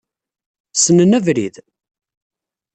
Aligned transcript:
Ssnen 0.75 1.15
abrid? 1.17 1.55